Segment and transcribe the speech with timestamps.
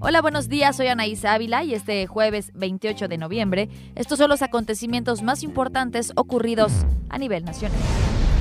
[0.00, 4.40] Hola, buenos días, soy Anaísa Ávila y este jueves 28 de noviembre estos son los
[4.40, 6.72] acontecimientos más importantes ocurridos
[7.10, 7.78] a nivel nacional.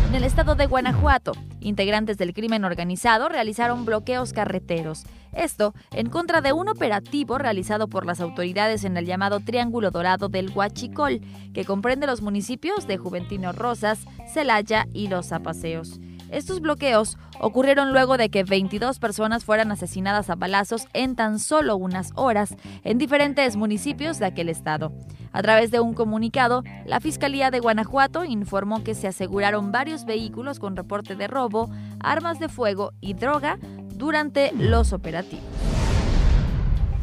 [0.07, 5.03] En el estado de Guanajuato, integrantes del crimen organizado realizaron bloqueos carreteros.
[5.33, 10.29] Esto en contra de un operativo realizado por las autoridades en el llamado Triángulo Dorado
[10.29, 11.19] del Huachicol,
[11.53, 15.99] que comprende los municipios de Juventino Rosas, Celaya y Los Zapaseos.
[16.31, 21.77] Estos bloqueos ocurrieron luego de que 22 personas fueran asesinadas a balazos en tan solo
[21.77, 24.91] unas horas en diferentes municipios de aquel estado.
[25.31, 30.59] A través de un comunicado, la Fiscalía de Guanajuato informó que se aseguraron varios vehículos
[30.59, 33.59] con reporte de robo, armas de fuego y droga
[33.95, 35.56] durante los operativos.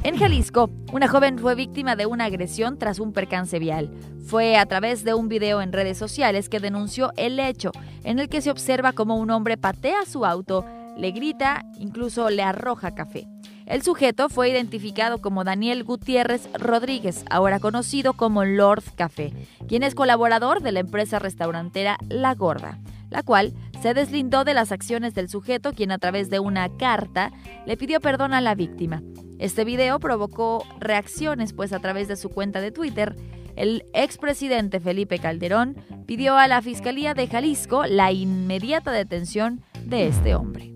[0.05, 3.91] En Jalisco, una joven fue víctima de una agresión tras un percance vial.
[4.27, 7.73] Fue a través de un video en redes sociales que denunció el hecho,
[8.03, 10.67] en el que se observa como un hombre patea su auto,
[10.99, 13.27] le grita, incluso le arroja café.
[13.65, 19.33] El sujeto fue identificado como Daniel Gutiérrez Rodríguez, ahora conocido como Lord Café,
[19.69, 24.73] quien es colaborador de la empresa restaurantera La Gorda, la cual se deslindó de las
[24.73, 27.33] acciones del sujeto, quien a través de una carta
[27.67, 29.03] le pidió perdón a la víctima.
[29.39, 33.15] Este video provocó reacciones, pues a través de su cuenta de Twitter,
[33.57, 40.35] el expresidente Felipe Calderón pidió a la Fiscalía de Jalisco la inmediata detención de este
[40.35, 40.73] hombre.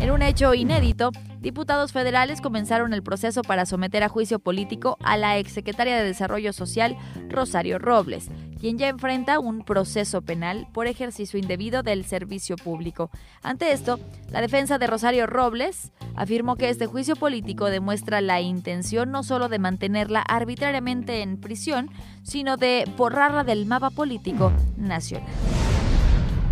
[0.00, 1.10] En un hecho inédito,
[1.42, 6.52] diputados federales comenzaron el proceso para someter a juicio político a la exsecretaria de Desarrollo
[6.52, 6.96] Social,
[7.28, 13.10] Rosario Robles, quien ya enfrenta un proceso penal por ejercicio indebido del servicio público.
[13.42, 13.98] Ante esto,
[14.30, 19.48] la defensa de Rosario Robles afirmó que este juicio político demuestra la intención no solo
[19.48, 21.90] de mantenerla arbitrariamente en prisión,
[22.22, 25.26] sino de borrarla del mapa político nacional.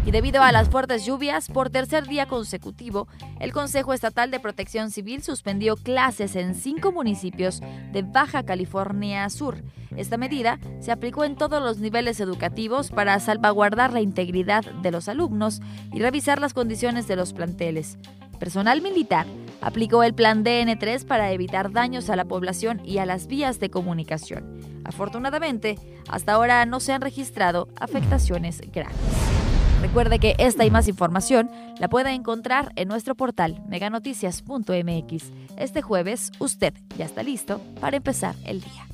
[0.06, 3.06] Y debido a las fuertes lluvias, por tercer día consecutivo,
[3.38, 7.60] el Consejo Estatal de Protección Civil suspendió clases en cinco municipios
[7.92, 9.62] de Baja California Sur.
[9.96, 15.08] Esta medida se aplicó en todos los niveles educativos para salvaguardar la integridad de los
[15.08, 15.60] alumnos
[15.92, 17.98] y revisar las condiciones de los planteles.
[18.38, 19.26] Personal militar
[19.60, 23.68] aplicó el plan DN3 para evitar daños a la población y a las vías de
[23.68, 24.80] comunicación.
[24.84, 28.96] Afortunadamente, hasta ahora no se han registrado afectaciones graves.
[29.80, 35.32] Recuerde que esta y más información la puede encontrar en nuestro portal meganoticias.mx.
[35.56, 38.86] Este jueves usted ya está listo para empezar el día.